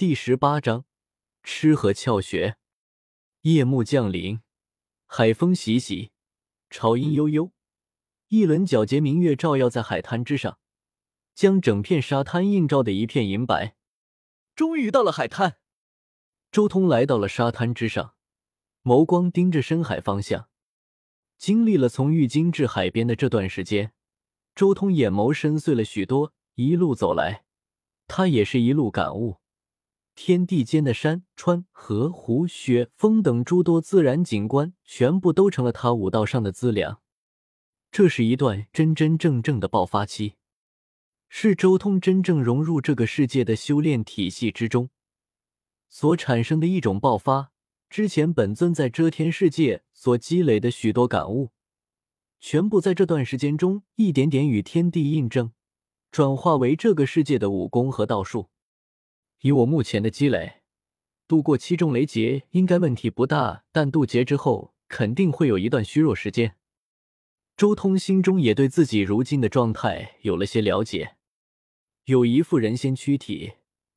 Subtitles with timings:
[0.00, 0.86] 第十八章，
[1.42, 2.56] 吃和窍穴。
[3.42, 4.40] 夜幕降临，
[5.04, 6.10] 海风习习，
[6.70, 7.52] 潮音悠悠。
[8.28, 10.58] 一轮皎洁明月照耀在海滩之上，
[11.34, 13.76] 将整片沙滩映照的一片银白。
[14.56, 15.58] 终于到了海滩，
[16.50, 18.14] 周通来到了沙滩之上，
[18.82, 20.48] 眸光盯着深海方向。
[21.36, 23.92] 经历了从玉京至海边的这段时间，
[24.54, 26.32] 周通眼眸深邃了许多。
[26.54, 27.44] 一路走来，
[28.06, 29.39] 他也是一路感悟。
[30.14, 37.00] 天地间的山川、河湖、雪风等诸多自然景观，全部都成了他武道上的资粮。
[37.90, 40.34] 这是一段真真正正的爆发期，
[41.28, 44.90] 是周通真正融入这个世界的修炼体系之中
[45.88, 47.50] 所产生的一种爆发。
[47.88, 51.50] 之前本尊在遮天世界所积累的许多感悟，
[52.38, 55.50] 全部在这段时间中一点点与天地印证，
[56.12, 58.50] 转化为这个世界的武功和道术。
[59.42, 60.60] 以我目前的积累，
[61.26, 66.56] 度过七重雷劫应该问题不大，但渡劫之后肯定会有一段虚弱时间。
[67.56, 71.16] 周通心中也对自己如今的状态有了些了解，
[72.04, 73.52] 有一副人仙躯体，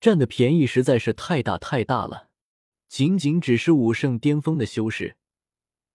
[0.00, 2.30] 占的便宜实在是太大太大了。
[2.88, 5.16] 仅仅只是武圣巅峰的修士，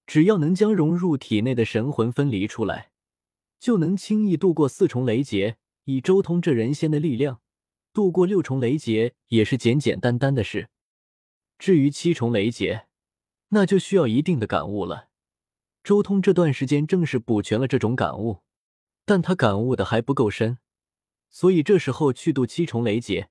[0.05, 2.91] 只要能将融入体内的神魂分离出来，
[3.57, 5.57] 就能轻易度过四重雷劫。
[5.85, 7.39] 以周通这人仙的力量。
[7.91, 10.69] 度过六重雷劫也是简简单单的事，
[11.57, 12.87] 至于七重雷劫，
[13.49, 15.09] 那就需要一定的感悟了。
[15.83, 18.43] 周通这段时间正是补全了这种感悟，
[19.05, 20.59] 但他感悟的还不够深，
[21.29, 23.29] 所以这时候去度七重雷劫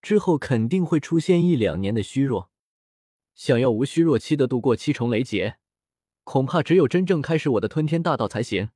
[0.00, 2.50] 之后，肯定会出现一两年的虚弱。
[3.34, 5.56] 想要无虚弱期的度过七重雷劫，
[6.22, 8.70] 恐怕只有真正开始我的吞天大道才行。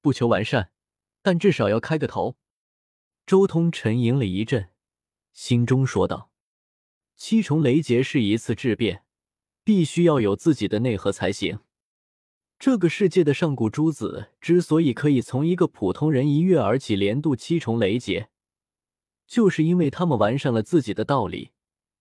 [0.00, 0.70] 不求完善，
[1.20, 2.36] 但至少要开个头。
[3.28, 4.70] 周通沉吟了一阵，
[5.34, 6.30] 心中说道
[7.14, 9.04] ：“七重雷劫是一次质变，
[9.62, 11.58] 必须要有自己的内核才行。
[12.58, 18.30] 这个世界的上古诸子之所以可以从一个普通人一跃而起，连渡七重雷劫，
[19.26, 21.50] 就是因为他们完善了自己的道理，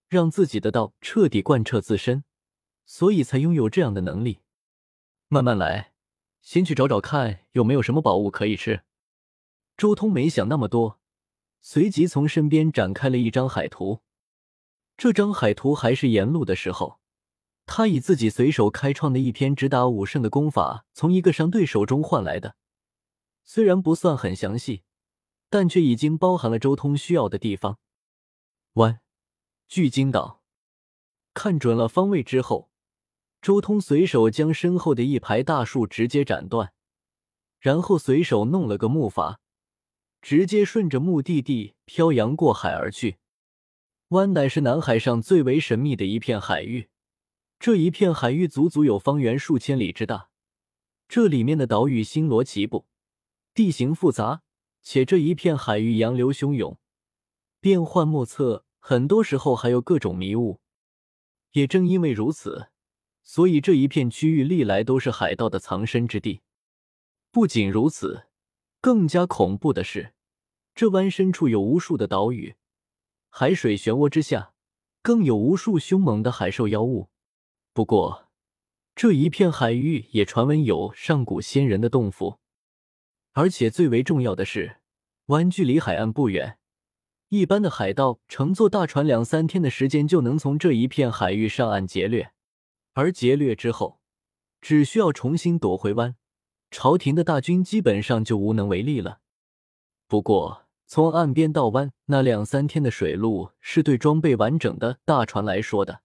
[0.07, 2.23] 让自己的道彻底贯彻自身，
[2.85, 4.40] 所以才拥有这样的能力。
[5.28, 5.91] 慢慢来，
[6.41, 8.84] 先去找找看有没有什么宝物可以吃。”
[9.75, 11.02] 周通没想那么多。
[11.62, 14.01] 随即从身边展开了一张海图，
[14.95, 17.00] 这张海图还是沿路的时候，
[17.66, 22.56] 他以自己随手开创的一篇直达武圣的功法从一个商队手中换来的。
[23.44, 24.84] 虽然不算很详细，
[25.50, 27.79] 但却已经包含了周通需要的地方。
[28.73, 29.01] 弯，
[29.67, 30.44] 巨鲸岛。
[31.34, 32.72] 看准了方位之后，
[33.41, 36.73] 周通随手将身后的一排大树直接斩断，
[37.59, 39.38] 然后随手弄了个木筏。
[40.22, 43.17] 直接顺着目的地漂洋过海而去。
[44.09, 46.89] 湾乃是南海上最为神秘的一片海域，
[47.59, 50.29] 这一片海域足足有方圆数千里之大。
[51.09, 52.85] 这里面的岛屿星罗棋布，
[53.53, 54.44] 地形复杂，
[54.81, 56.78] 且这一片海域洋流汹涌，
[57.59, 60.61] 变幻莫测，很多时候还有各种迷雾。
[61.51, 62.69] 也正因为如此，
[63.23, 66.41] 所以这一片区域历来都是海盗的藏身之地。
[67.31, 68.27] 不仅如此。
[68.88, 70.14] 更加恐怖的是，
[70.74, 72.56] 这湾深处有无数的岛屿，
[73.28, 74.53] 海水漩涡之下
[75.02, 77.09] 更有无数凶猛的海兽妖物。
[77.74, 78.30] 不过，
[78.96, 82.40] 这一片海域也传闻有上古仙人的洞府，
[83.34, 84.78] 而且最为重要的是，
[85.26, 86.58] 湾距离海岸不远，
[87.28, 92.31] 一般的海盗乘坐大船两三天的时间就能从这一片海域上岸劫掠，
[92.94, 94.00] 而劫掠之后，
[94.62, 96.16] 只需要重新躲回湾。
[96.69, 99.22] 朝廷的大军基本上就无能为力了。
[100.07, 106.01] 不过，从岸边到湾那两三天的水路是对装备完整的大船来说的，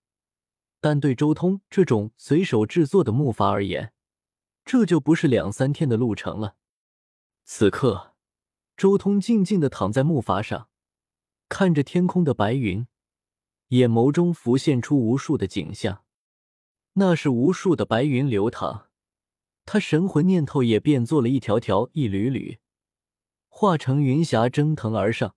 [0.81, 3.93] 但对周通这种随手制作的木筏而言，
[4.65, 6.57] 这就不是两三天的路程了。
[7.45, 8.15] 此刻，
[8.77, 10.69] 周通静静的躺在木筏上，
[11.49, 12.87] 看着天空的白云，
[13.69, 16.05] 眼眸中浮现出无数的景象，
[16.95, 18.89] 那是无数的白云流淌。
[19.65, 22.59] 他神魂念头也变作了一条条、一缕缕，
[23.49, 25.37] 化成云霞蒸腾而上。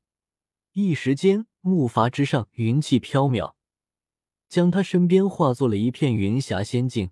[0.74, 3.54] 一时间，木筏之上云气飘渺，
[4.50, 7.12] 将他身边化作了一片云霞仙境。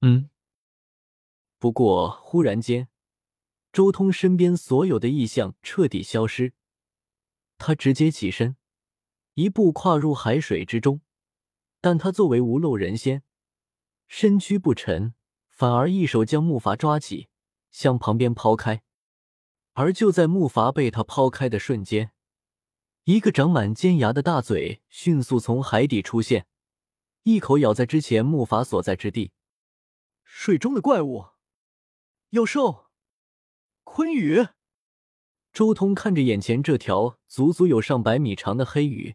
[0.00, 0.30] 嗯。
[1.58, 2.88] 不过，忽然间，
[3.72, 6.54] 周通身边所有的异象彻底消失，
[7.58, 8.56] 他直接起身，
[9.34, 11.02] 一步跨入海水之中。
[11.80, 13.22] 但他作为无漏人仙，
[14.08, 15.14] 身躯不沉。
[15.62, 17.28] 反而一手将木筏抓起，
[17.70, 18.82] 向旁边抛开。
[19.74, 22.10] 而就在木筏被他抛开的瞬间，
[23.04, 26.48] 一个长满尖牙的大嘴迅速从海底出现，
[27.22, 29.30] 一口咬在之前木筏所在之地。
[30.24, 31.26] 水中的怪物，
[32.30, 32.86] 妖兽，
[33.84, 34.44] 鲲鱼。
[35.52, 39.14] 周通看着眼前这条足足有上百米长的黑鱼，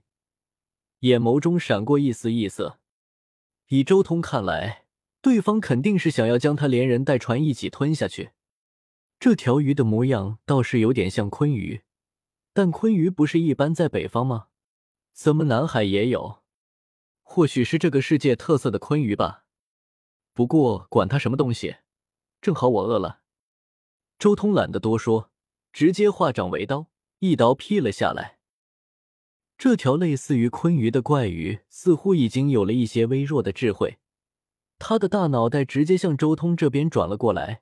[0.99, 2.79] 眼眸中闪过一丝异色。
[3.67, 4.85] 以周通看来，
[5.27, 8.31] 对方肯定是想要将他连人带船一起吞下去。
[9.19, 11.81] 这条鱼的模样倒是有点像鲲鱼，
[12.53, 14.47] 但鲲鱼不是一般在北方吗？
[15.11, 16.43] 怎么南海也有？
[17.23, 19.43] 或许是这个世界特色的鲲鱼吧。
[20.31, 21.75] 不过管它什么东西，
[22.39, 23.19] 正好我饿了。
[24.17, 25.29] 周通懒得多说。
[25.73, 26.87] 直接化掌为刀，
[27.19, 28.39] 一刀劈了下来。
[29.57, 33.99] 这条类似于鲲鱼的怪鱼似乎已经有了一些微弱的智慧，
[34.79, 37.61] 他的大脑袋直接向周通这边转了过来，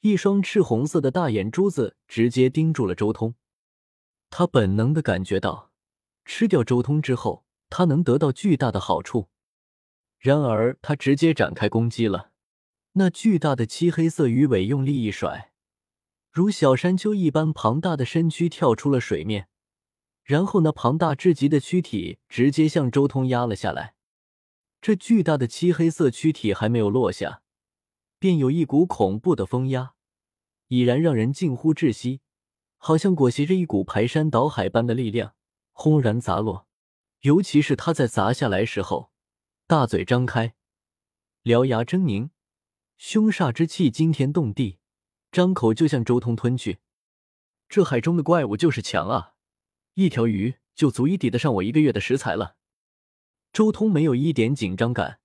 [0.00, 3.34] 一双赤红色的大眼珠子直接盯住了周通。
[4.30, 5.70] 他本能的感觉到，
[6.24, 9.28] 吃掉周通之后，他能得到巨大的好处。
[10.18, 12.30] 然而，他直接展开攻击了。
[12.94, 15.52] 那巨大的漆黑色鱼尾用力一甩。
[16.32, 19.48] 如小山丘一般庞大的身躯跳出了水面，
[20.22, 23.95] 然后那庞大至极的躯体直接向周通压了下来。
[24.80, 27.42] 这巨大的漆黑色躯体还没有落下，
[28.18, 29.94] 便有一股恐怖的风压，
[30.68, 32.20] 已然让人近乎窒息，
[32.76, 35.34] 好像裹挟着一股排山倒海般的力量，
[35.72, 36.66] 轰然砸落。
[37.20, 39.10] 尤其是他在砸下来时候，
[39.66, 40.54] 大嘴张开，
[41.44, 42.30] 獠牙狰狞，
[42.96, 44.78] 凶煞之气惊天动地。
[45.32, 46.78] 张口就向周通吞去，
[47.68, 49.34] 这海中的怪物就是强啊！
[49.94, 52.55] 一条鱼就足以抵得上我一个月的食材了。
[53.56, 55.18] 周通没有一点紧张感，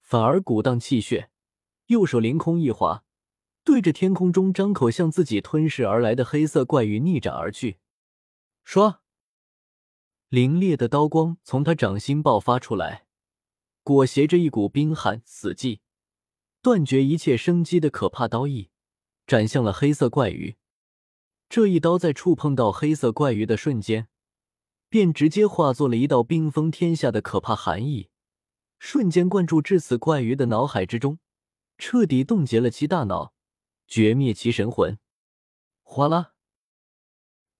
[0.00, 1.28] 反而鼓荡气血，
[1.88, 3.04] 右手凌空一划，
[3.62, 7.76] 对着天空中张口向自己吞噬而来的黑色怪鱼逆斩而去。
[8.64, 9.00] 唰，
[10.30, 13.04] 凛冽的刀光从他掌心爆发出来，
[13.82, 15.80] 裹挟着一股冰寒死寂、
[16.62, 18.70] 断绝一切生机的可怕刀意。
[19.26, 20.56] 斩向了黑色怪鱼，
[21.50, 24.08] 这一刀在触碰到黑色怪鱼的瞬间，
[24.88, 28.10] 便直接化作了一道冰封天下的可怕寒意，
[28.78, 31.18] 瞬间灌注至此怪鱼的脑海之中，
[31.76, 33.34] 彻底冻结了其大脑，
[33.86, 34.98] 绝灭其神魂。
[35.82, 36.34] 哗啦，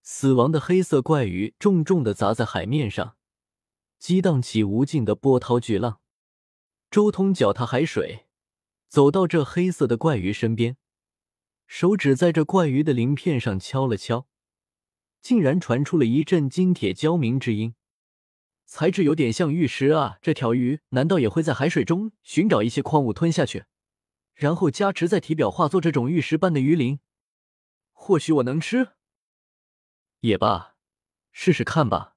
[0.03, 3.17] 死亡的黑色怪鱼重重的砸在海面上，
[3.99, 6.01] 激荡起无尽的波涛巨浪。
[6.91, 8.27] 周通脚踏海水，
[8.89, 10.77] 走到这黑色的怪鱼身边。
[11.67, 14.28] 手指在这怪鱼的鳞片上敲了敲，
[15.21, 17.75] 竟然传出了一阵金铁交鸣之音，
[18.65, 20.19] 材质有点像玉石啊！
[20.23, 23.65] 这条鱼难道也会在海水中寻找一些矿物吞下去，
[24.35, 27.01] 然后加持在体表，化作这种玉石般的鱼鳞？
[27.93, 28.93] 或许我能吃，
[30.21, 30.77] 也罢，
[31.33, 32.17] 试试看吧。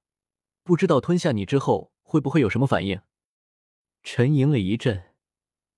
[0.62, 3.00] 不知道吞下你之后会不会有什么反应？
[4.02, 5.14] 沉吟了一阵，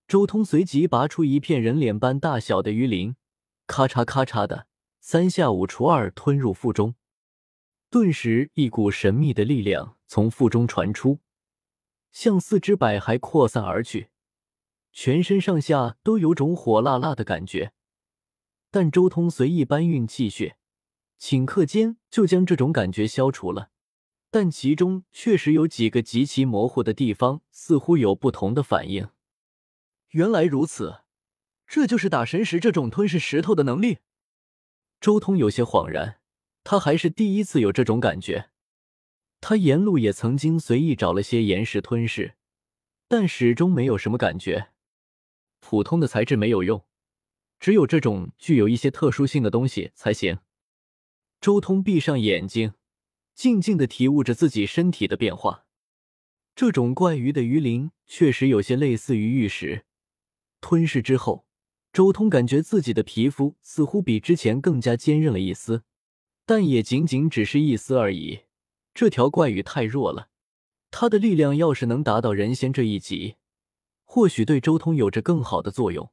[0.07, 3.17] 周通随即拔出一片人脸般大小的鱼鳞。
[3.67, 4.67] 咔嚓咔嚓的，
[5.01, 6.95] 三下五除二吞入腹中，
[7.95, 11.21] 顿时一股神秘的力量从腹中传出，
[12.11, 14.09] 向四肢百骸扩散而去，
[14.91, 17.73] 全身上下都有种火辣辣的感觉。
[18.73, 20.57] 但周通随意搬运气血，
[21.21, 23.71] 顷刻间就将这种感觉消除了。
[24.29, 29.11] 但其中确实有几个极其模糊的地方，似乎有不同的反应。
[30.09, 31.03] 原来如此。
[31.69, 33.99] 这就是打神石这种吞噬石头的能力。
[35.01, 36.19] 周通有些恍然，
[36.65, 38.51] 他还是第一次有这种感觉。
[39.41, 42.35] 他沿路也曾经随意找了些岩石吞噬，
[43.07, 44.71] 但始终没有什么感觉。
[45.61, 46.85] 普通的材质没有用，
[47.61, 50.39] 只有这种具有一些特殊性的东西才行。
[51.41, 52.73] 周通闭上眼睛，
[53.35, 55.67] 静静的体悟着自己身体的变化。
[56.57, 59.85] 这种怪鱼的鱼鳞确实有些类似于玉石，
[60.61, 61.47] 吞噬之后。
[61.93, 65.85] 周通感觉自己的皮肤似乎比之前更加坚韧了一丝，
[66.47, 68.45] 但也仅仅只是一丝而已。
[68.93, 70.29] 这条怪鱼太弱了，
[70.91, 73.37] 它的力量要是能达到人仙这一级，
[74.05, 76.13] 或许对周通有着更好的作用。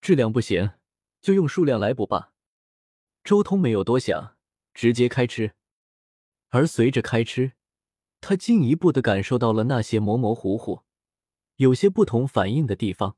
[0.00, 0.72] 质量不行，
[1.20, 2.32] 就用数量来补吧。
[3.22, 4.36] 周通没有多想，
[4.74, 5.54] 直接开吃。
[6.48, 7.52] 而随着开吃，
[8.20, 10.82] 他进一步的感受到了那些模模糊糊、
[11.56, 13.16] 有些不同反应的地方。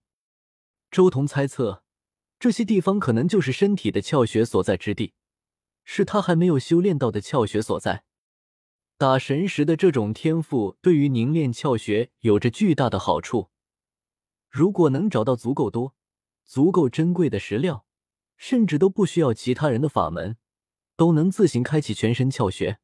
[0.90, 1.82] 周彤猜测，
[2.38, 5.14] 这些地方可能就是身体的窍穴所在之地，
[5.88, 8.04] 是他还没有修炼到的窍穴所在。
[8.98, 13.50] 打神石的这种天赋对于凝练窍穴有着巨大的好处。
[14.50, 15.94] 如果能找到足够多、
[16.44, 17.86] 足够珍贵的石料，
[18.36, 20.36] 甚至都不需要其他人的法门，
[20.96, 22.80] 都能自行开启全身窍穴。